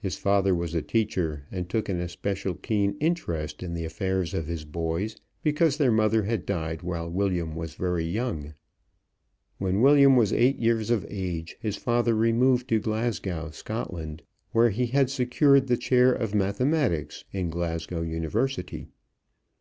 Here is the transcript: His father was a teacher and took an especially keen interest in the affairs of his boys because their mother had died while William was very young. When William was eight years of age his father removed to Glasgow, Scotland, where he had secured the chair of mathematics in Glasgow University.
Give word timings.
His 0.00 0.16
father 0.16 0.56
was 0.56 0.74
a 0.74 0.82
teacher 0.82 1.46
and 1.52 1.68
took 1.70 1.88
an 1.88 2.00
especially 2.00 2.58
keen 2.62 2.96
interest 2.98 3.62
in 3.62 3.74
the 3.74 3.84
affairs 3.84 4.34
of 4.34 4.48
his 4.48 4.64
boys 4.64 5.14
because 5.44 5.76
their 5.76 5.92
mother 5.92 6.24
had 6.24 6.44
died 6.44 6.82
while 6.82 7.08
William 7.08 7.54
was 7.54 7.74
very 7.76 8.02
young. 8.04 8.54
When 9.58 9.80
William 9.80 10.16
was 10.16 10.32
eight 10.32 10.58
years 10.58 10.90
of 10.90 11.06
age 11.08 11.58
his 11.60 11.76
father 11.76 12.16
removed 12.16 12.66
to 12.70 12.80
Glasgow, 12.80 13.50
Scotland, 13.52 14.22
where 14.50 14.70
he 14.70 14.86
had 14.86 15.10
secured 15.10 15.68
the 15.68 15.76
chair 15.76 16.12
of 16.12 16.34
mathematics 16.34 17.24
in 17.30 17.48
Glasgow 17.48 18.00
University. 18.02 18.88